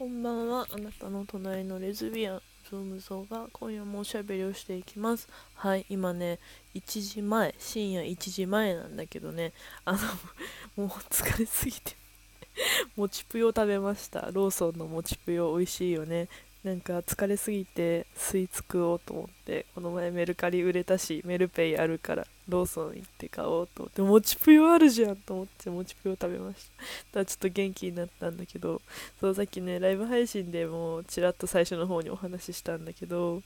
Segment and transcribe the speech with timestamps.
[0.00, 0.66] こんばんは。
[0.72, 5.28] あなたの隣のレズビアンズームゾーが今夜もおしゃべりをしていきます。
[5.52, 6.38] はい今ね
[6.74, 9.52] 1時前深夜1時前なんだけどね。
[9.84, 9.98] あの
[10.74, 11.96] もう疲れすぎて
[12.96, 14.30] もちぷよ食べました。
[14.32, 16.30] ローソンのもちぷよ美味しいよね。
[16.64, 26.70] なんか疲れすぎてスイーツ食おうと思ってこの前メルカリ売れたしメルペイあるからローソン行って買おうと思ってもちぷよあるじゃんと思ってもちぷよ食べまし
[27.12, 27.20] た。
[27.20, 28.82] だちょっと元気になったんだけど
[29.20, 33.42] そうさっきねライブ配信でもちらっと最初の方にお話ししたんだけど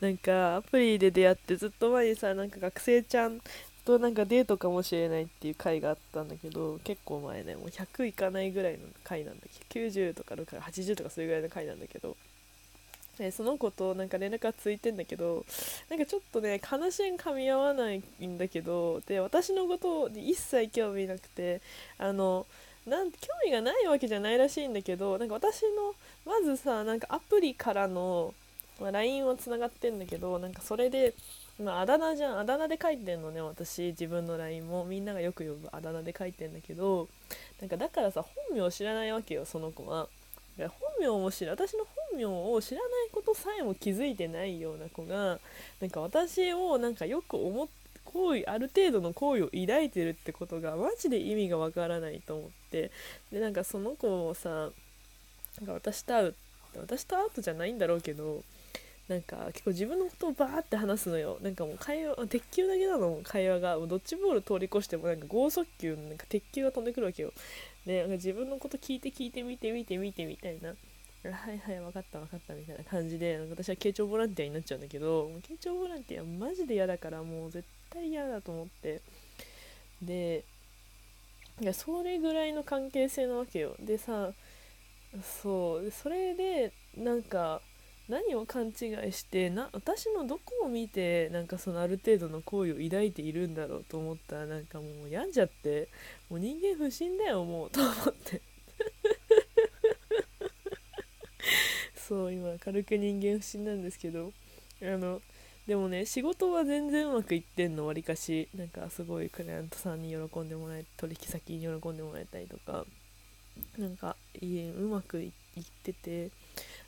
[0.00, 3.42] なんかアプリで出会ってずっと前にさなんか学生ちゃん
[3.84, 9.80] となんかデートかもしれないっていう回があったんだけど結構前ねもう100いかないぐらいの回なんだっけ？
[9.80, 12.16] ど90とか80とかそういうぐらいの回なんだけど
[13.18, 15.44] でその子となんか連絡がついてんだけど
[15.88, 21.60] なんかちょっとね話が噛み合わないんだけどで私のことに一切興味なくて
[21.98, 22.46] あの
[22.86, 25.94] なん興味がないわけじゃないらしいんだけどなんか私の
[26.26, 28.34] まずさなんかアプリからの、
[28.80, 31.14] まあ、LINE をつながってんだけどなんかそれで、
[31.62, 37.08] まあ、あだ名じゃんあだ名で書いてんのね私自分の LINE もみんながよく呼ぶあだ名で書いてんだけど
[37.60, 40.08] なんかだからさ本名を知らないわけよその子は。
[40.58, 40.68] 本
[41.00, 45.38] 名も知ら私の本名を知らないことさえも気づいてないような子が
[45.80, 47.68] なんか私をなんかよく思っ
[48.04, 52.92] 好意ある程度の好意を抱いてるってことがマジで意味がわからないと思って
[53.32, 54.70] でなんかその子もさ
[55.58, 56.34] なんか私と会う
[56.80, 58.42] 私と会うとじゃないんだろうけど
[59.08, 61.36] なんか結構自分のことをバーって話すのよ。
[61.42, 67.32] なんかもう会話鉄球だけなの会話がもうドッジボール通り越してもなんか剛速球のなんか鉄球が飛んでくるわけよ。
[67.86, 70.74] でなんか自分のこと聞いて聞いて見て見て見てみたいな。
[71.30, 79.00] はいはい分かった分かったみたいな感じで私は慶長ボランティアになっちゃうんだけど慶長ボランティアマジで嫌だからもう絶対嫌だと思って。
[80.02, 80.44] で
[81.60, 83.74] いやそれぐらいの関係性なわけよ。
[83.78, 84.32] でさ
[85.22, 87.62] そうそれでなんか
[88.08, 88.68] 何を勘違
[89.08, 95.88] いしてな私のどこを見てなんかそのある程度の好意を抱いているんだろうと思ったらなんかもう病んじゃって。
[96.34, 98.42] もう人間不信だよもうと思って。
[101.94, 104.32] そう今軽く人間不信なんですけど。
[104.82, 105.22] あの
[105.68, 108.48] でもね仕事は全然うまくいってんのわりかし。
[108.56, 112.84] なんかすごいクライアントさんに喜んでもらえ取引先に喜んでもらえたりとか。
[113.78, 115.32] なんか家うまくいっ
[115.84, 116.30] てて。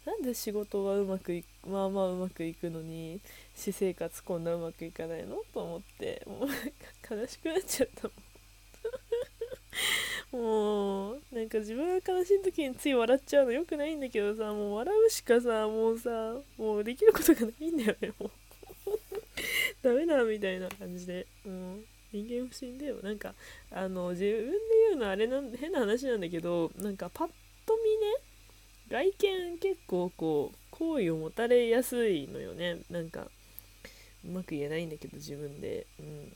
[0.05, 3.21] なんで仕事はうまくいまあまあうまくいくのに
[3.55, 5.37] 私生活こんなうまくいかないの？
[5.55, 6.25] と思って。
[6.27, 6.49] もう
[7.15, 8.13] 悲しくなっちゃったもん。
[10.33, 18.31] もうなんか自分が悲しい時につい笑っちゃうのよくないんだけどさもう笑うしかさもうさもうできることがないんだよねもう。
[19.83, 21.27] ダメだみたいな感じで。
[21.45, 22.97] もう人間不信だよ。
[23.03, 23.35] なんか
[23.71, 27.29] あの自分で言うのあれなん変な話なんだけどなんかパッ
[27.67, 28.17] と見ね
[28.89, 32.79] 外見結構こう好意を持たれやすいのよね。
[32.91, 33.29] なんか
[34.25, 36.33] うまく言えないんだけど自分で、うん、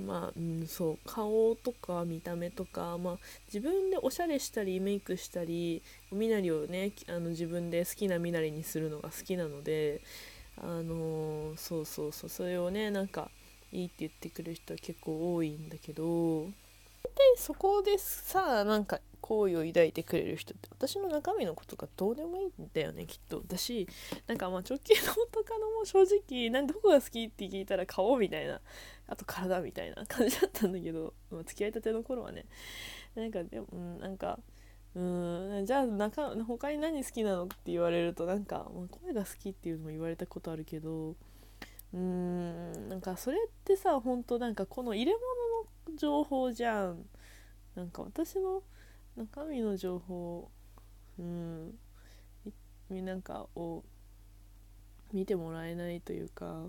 [0.00, 10.00] まあ、うん、そう顔とか見た目とか、まあ、自分でおしゃれしたりメイクしたり身なりをねあの自分で好きな身なりにするのが好きなので
[10.58, 13.30] あのー、そうそうそうそれをねなんか
[13.72, 16.46] いいって言ってくる人は結構多いんだけど。
[17.02, 23.38] でそこでさなんか好意を抱いてくれる人って私の中身のことがどうでもいいんだよねきっと。
[23.38, 23.86] 私
[24.26, 28.60] なんかまあ直近の元カノも正直なんどこが好きって聞いたら顔みたいな
[29.06, 32.46] あと体みたいな感じだったんだけど、 まあ、付き合いたての頃はね。
[33.14, 34.38] なんかでも、うん、なんか
[34.94, 47.04] うんじゃあ中他に何好きなのって言われるとなんか、まあ、声が好きっていうのも言われたことあるけどうーんなんかそれってさ本当なんかこの入れ物の情報じゃん。
[47.74, 48.62] なんか私の
[49.20, 50.50] 中身の情報
[51.18, 51.78] うん
[52.88, 53.84] なんかを
[55.12, 56.64] 見てもらえないというか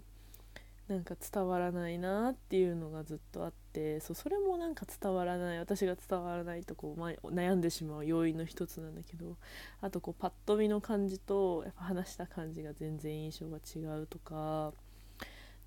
[0.89, 9.37] なんか伝わらないなっていうのがずっとあってそうそれもなんか伝わらない私が伝わらないとこう、ま、悩んでしまう要因の一つなんだけど
[9.79, 14.73] あとこうパッと見の感じとやっぱ話した感じが全然印象が違うとか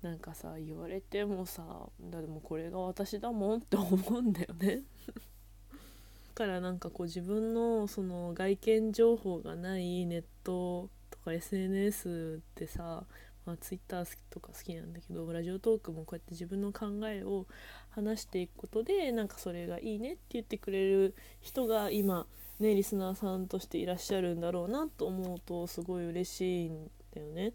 [0.03, 1.63] なんかさ言われてもさ
[1.99, 4.83] だでもこれが私だもんって思うんだよね。
[6.35, 13.05] からなんかこう自分のその外見情報がないネットとか SNS ってさ、
[13.45, 17.47] まあ、Twitter とか好きなんだけどラジオトークもこうやって自分の考えを
[17.89, 22.27] 話していくことでなんかそれがいいねって言ってくれる人が今
[22.59, 27.53] ねリスナーさんとしていらっしゃるんだろうなと思うとすごい嬉しいんだよね。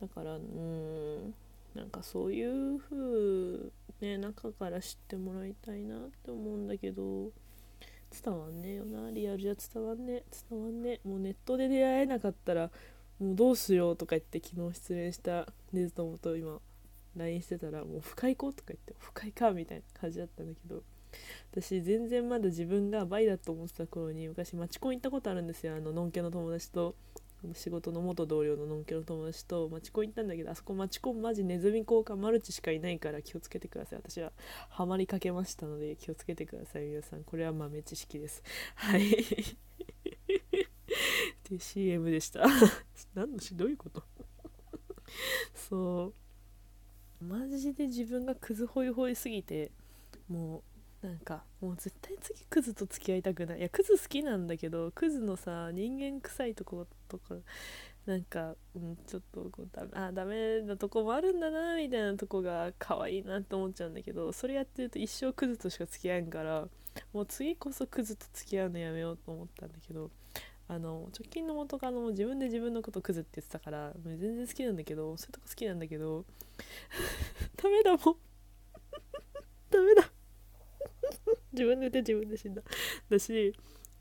[0.00, 1.34] だからうん
[1.76, 7.30] なんかそういう風ね中から知ってもらいたいなって思うんだけど。
[8.10, 12.70] 伝わんねえよなリアルじゃ伝わんねえ伝わんねえもうネットで出会えなかったら
[13.18, 16.58] もうどうしようとか言って昨日失恋したネズ友と今
[17.16, 20.82] LINE してたらもう深い子とか言って不快かみたいな感じだったんだけど
[21.50, 25.74] 私全然まだ自分がバイだと思ってた頃に昔マチコン行ったことあるんですよ。
[25.74, 26.94] あののんけの友達と。
[27.54, 34.00] 仕事の元同僚ののんけの友達とマチコン行ったんだけどあそこマチコンマジネズミ効果マルチしかいないから気をつけてください。
[34.00, 34.32] 私は
[34.68, 37.22] ハマりかけましたので気をつけてください皆さん。
[37.22, 38.42] これは豆知識です。
[38.74, 39.10] はい。
[41.48, 42.44] で CM でした。
[43.14, 44.02] 何のしどういうこと？
[45.54, 46.12] そ
[47.20, 47.24] う。
[47.24, 49.70] マジで自分がクズホイホイすぎて
[50.28, 50.62] も
[51.02, 53.58] うなんかもう絶対次クズと付き合いたくない。
[53.60, 57.34] いやクズ好きなんだけどクズのさ人間臭いとことか
[58.06, 66.68] なんか、うん、ちょっとこうだあダメなとこもあるんだなみたいなとこが可愛いなって思っちゃうんだけどそれやってると一生クズとしか付き合えんから
[67.12, 70.10] もう次こそクズと付き合うのやめようと思ったんだけど
[70.68, 76.24] あの直近の元カノも自分で自分のことクズって言ってたからもう全然好きなんだけどそういうとこ好きなんだけど
[77.56, 77.98] ダメだもん。
[79.70, 80.10] ダメだ。
[81.52, 82.62] 自分で言って自分で死んだ。
[83.08, 83.54] だし、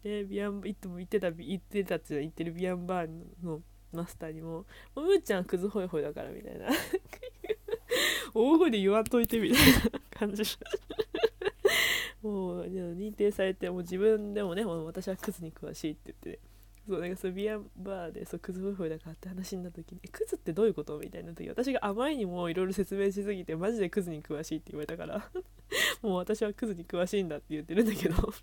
[0.07, 3.09] えビアンいつも言ってた言ってたって言ってるビアンバー
[3.44, 3.62] の
[3.92, 4.65] マスターにも
[4.95, 6.68] 「もうむーちゃんクズホイホイだから」みたいな。
[8.33, 10.44] 大声で言わんといてみたいな感じ。
[12.21, 16.39] もう認定されてもう自分でもねもう私はクズに詳しいって言って、ね、
[16.88, 25.30] そうなんかそうビアンバーでそうクズホイホイだからって話になった時に「クズってどういうこと?」みたいな時私があまりにもいろいろ説明しすぎてマジでクズに詳しいって言われたから。
[26.01, 28.33] もう私はクズに詳しいんだって言ってるんだけど。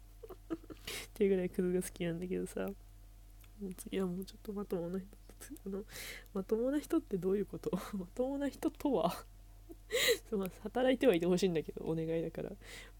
[0.84, 2.66] っていうぐらいクズが好きなんだけどさ。
[3.60, 5.06] もう次はもうちょっとまともな人
[5.66, 5.84] あの
[6.32, 7.70] まともな人ってどういうこと？
[7.96, 9.14] まともな人とは？
[10.28, 12.50] そう、働いてはいてほしいんだけどお願いだから。
[12.50, 12.56] も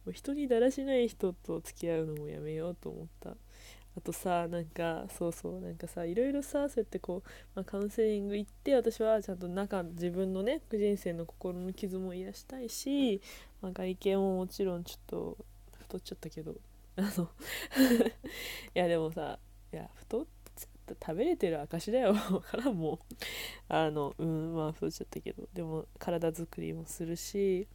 [0.06, 3.36] う人にだらしない人と付き合うのもやめようと思った。
[3.96, 13.20] あとさなんかそうそうなんかさいろいろさそうやってこう、まあ、カウンセリング行って私はちゃんと中自分のね人生の心の傷も癒したいし、
[13.62, 15.38] まあ、外見ももちろんちょっと
[15.78, 16.56] 太っちゃったけど
[16.96, 17.31] あの
[18.75, 19.38] いやでもさ
[19.73, 20.26] いや太っ
[20.56, 22.14] ちゃった食べれてる証だよ。
[22.46, 23.14] からもう
[23.69, 25.49] あのうんまあ太っちゃったけど。
[25.52, 27.67] でも体作りもするし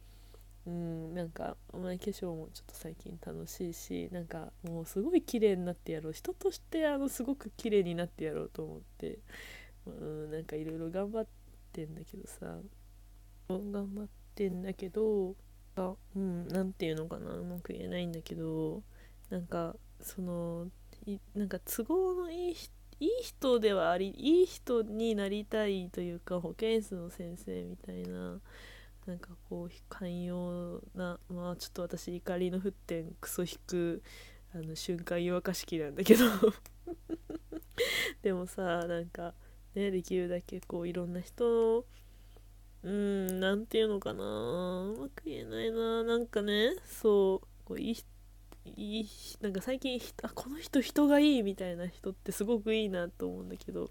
[0.66, 6.12] うんなんかお前化粧もちょっと最近楽しいしなんかもうすごい綺麗になってやろう。
[6.12, 9.18] 人としてあのすごく綺麗になってやろうと思って。
[9.86, 11.26] うんなんかいろいろ頑張っ
[11.72, 12.60] てんだけどさ。
[13.48, 15.34] 頑張ってんだけど
[15.74, 17.32] あうん何て言うのかな。
[17.32, 18.82] うまく言えないんだけど。
[19.30, 20.66] なんかその
[21.34, 22.56] なんか都合のいい
[23.00, 28.38] いい人ではありいい人になりたいというか保健室の先生みたいな
[29.06, 34.02] なんかこう寛容なまあちょっと私怒りの沸点クソ引く
[34.54, 36.24] あの瞬間湯沸かし器なんだけど。
[38.22, 39.34] でもさなんか
[39.74, 41.84] ねできるだけこういろんな人の
[42.82, 47.96] うんなんていうのかなうまく言えないななんかねそうこういい
[48.64, 49.08] いい
[49.40, 53.90] なんか最近あこの人人がいいみたいな人ってすごくいいなと思うんだけど。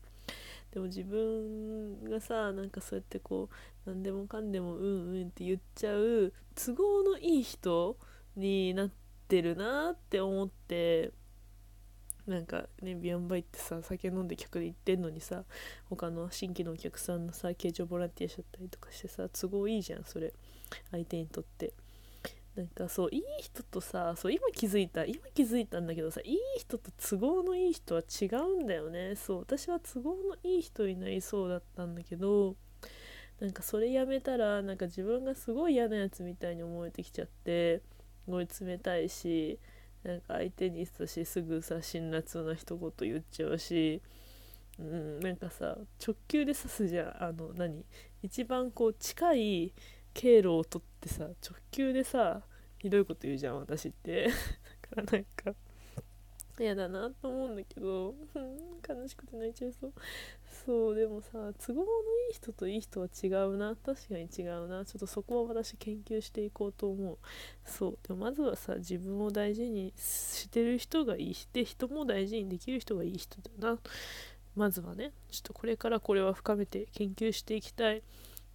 [0.71, 3.49] でも自分がさなんかそうやってこ
[3.87, 7.97] う何でもかんでもうんうんって言っちゃう都合のいい人
[8.35, 8.91] になっ
[9.27, 11.11] てるなって思って。
[12.27, 15.45] なんかねビアンバイってさ酒飲んで客で行ってんのにさ
[15.89, 20.31] 他の新規のお客さんのさ形状ボランティアしちゃったりとかしてさ都合いいじゃんそれ。
[20.91, 21.73] 相手にとって。
[22.59, 29.15] なんかそういい人とさそう今気づいた今気づいたんだけどさいい人と都合のいい人は違うんだよね。
[29.15, 32.57] そう私は都合のいい人になりそうだったんだけど
[33.39, 37.81] なんかそれやめたらなんか自分がすごい嫌なやつみたいに思えてきちゃって
[38.25, 39.57] すごい冷たいし
[40.03, 44.01] なんか相手にしたしすぐさ辛辣な一言言っちゃうし、
[44.77, 47.23] うん、なんかさ直球で刺すじゃん。
[47.23, 47.85] あの何？
[48.21, 49.73] 一番こう近い
[50.13, 52.41] 経路を取ってさ直球でさ
[52.79, 54.27] ひどいこと言うじゃん私って。
[54.91, 55.55] だからなんか
[56.59, 58.15] 嫌だなと思うんだけど
[58.87, 59.93] 悲しくて泣いちゃいそう。
[60.65, 63.75] そうでもさ都合のいい人といい人は違うな。
[63.75, 64.85] 確かに違うな。
[64.85, 67.17] ちょっとそこは私研究していこうと思う。
[67.65, 67.99] そう。
[68.03, 73.79] でもまずはさ自分を大事にしてる人がいいして人も大事にできる人がいい人だな。
[74.55, 75.13] まずはね。
[75.31, 78.03] ちょっとこれからこれは深めて研究していきたい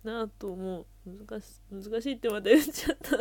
[0.03, 0.87] なと思う。
[1.07, 3.17] 難し難しいってまた言っちゃった。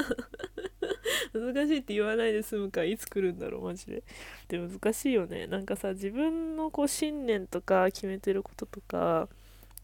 [1.34, 4.04] 難しいって言わないで済むかいつ来るんだろうマジで
[4.48, 9.28] で難しいよねなんかさ自分のこう信念とか決めてることとか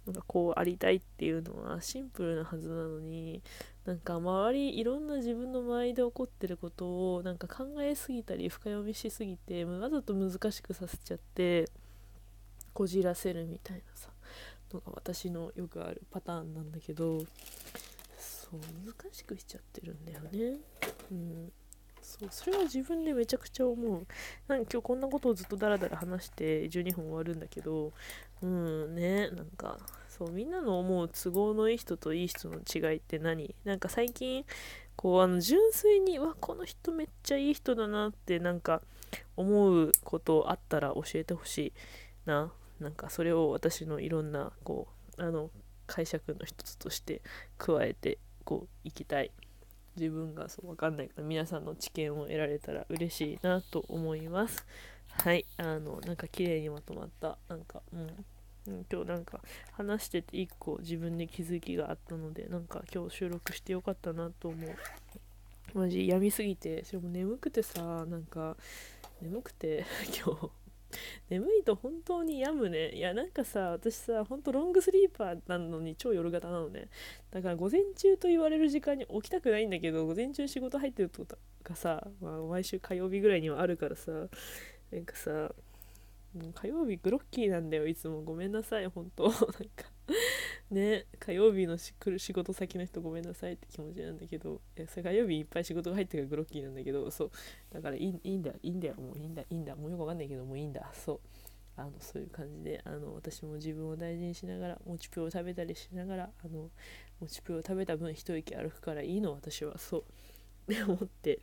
[0.05, 3.41] なんかこうありたいっていうのはシンプルなはずなのに
[3.85, 11.69] なんか周りいろんな自分の周りで起こってることをなんか考えすぎたり深読みしすぎてわざと難しくさせちゃって
[12.73, 14.09] こじらせるみたいなさ
[14.73, 17.19] のが私のよくあるパターンなんだけど
[18.17, 20.57] そう難しくしちゃってるんだよね。
[21.11, 21.51] うん。
[22.01, 24.07] そうそれは自分でめちゃくちゃ思う。
[24.47, 27.93] なんか今日こんなことをずっとダラダラ話して12分終わるんだけど
[28.41, 33.53] うんねなんかそうみんなの思う都合のいい人といい人の違いって何？
[33.63, 34.43] なんか最近
[34.95, 38.81] こうあの純粋にわこの人めっちゃいい人だなってなんか
[39.37, 41.73] 思うことあったら教えてほしい
[42.25, 42.51] な。
[42.79, 44.87] なんかそれを私のいろんなこ
[45.17, 45.51] うあの
[45.85, 47.21] 解釈の一つとして
[47.57, 49.31] 加えてこういきたい。
[49.99, 54.65] 自分がそう分かんないから皆さんの知見を得られたら嬉しいなと思います。
[55.11, 57.81] はいあのなんか綺麗にまとまったなんか
[58.67, 59.39] うん、今日なんか
[59.71, 64.75] 話してて1個自分で気づきがあったのでなんか今日収録してよかったなと思う。
[65.73, 68.57] マジ病みすぎてそれも眠くてさなんか
[69.21, 69.85] 眠くて
[70.25, 70.58] 今日。
[71.29, 72.91] 眠いと本当に病むね。
[72.91, 76.89] いやなんかさ私さほんとロングスリーパーなのに超夜型なのね。
[77.31, 81.25] だから午前中と言われる時間に起きたくないんだけど午前中仕事入ってると
[81.63, 84.11] かさ、まあ、毎週火曜日ぐらいにはあるからさ
[84.91, 85.51] なんかさ
[86.53, 88.21] 火曜日グロッキーなんだよいつも。
[88.21, 89.23] ごめんなさい本当。
[89.29, 89.45] なんか
[90.71, 97.31] ね火曜日のし来る仕事先の人ごめんなさいって気持ちなんだけどいやそれ火曜日いっぱい仕事が入ってるからグロッキーなんだけどそう
[97.73, 101.19] だからいいいんだいいんだよもういいんだいいんだもうよくわかんないけどもういいんだそう
[101.75, 106.69] あのそういう感じであの私も自分を大事にしながらもちぷを食べたりしながらあの
[107.19, 110.03] もちぷを食べた分一息歩くからいいの私はそう
[110.85, 111.39] 思って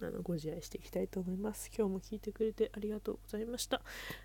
[0.00, 1.70] あのご自愛していきたいと思います。
[1.76, 3.82] 今日も聞いてくれてありがとうございました。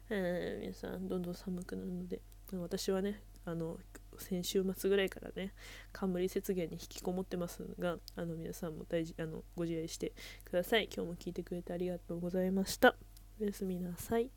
[0.09, 2.21] えー、皆さん、どんどん寒くなるので、
[2.53, 3.77] 私はね、あの
[4.17, 5.53] 先週末ぐらいからね、
[5.93, 10.13] 冠雪原に引きこもってますが、あの皆さんも大事あのご自愛して
[10.43, 10.89] ください。
[10.93, 12.95] 今日も聞いてくれてありがとうございました。
[13.39, 14.29] おやすみなさい。